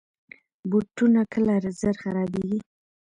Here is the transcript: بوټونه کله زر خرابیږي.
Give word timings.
بوټونه 0.69 1.21
کله 1.33 1.53
زر 1.79 1.95
خرابیږي. 2.01 2.59